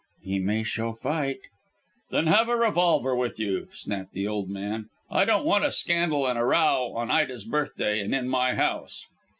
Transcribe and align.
"He 0.23 0.39
may 0.39 0.63
show 0.63 0.93
fight." 0.93 1.41
"Then 2.09 2.25
have 2.25 2.49
a 2.49 2.55
revolver 2.55 3.15
with 3.15 3.39
you," 3.39 3.67
snapped 3.71 4.13
the 4.13 4.25
old 4.27 4.49
man. 4.49 4.89
"I 5.11 5.25
don't 5.25 5.45
want 5.45 5.63
a 5.65 5.69
scandal 5.69 6.25
and 6.25 6.39
a 6.39 6.43
row 6.43 6.91
on 6.95 7.11
Ida's 7.11 7.45
birthday, 7.45 7.99
and 7.99 8.15
in 8.15 8.27
my 8.27 8.55
house." 8.55 9.05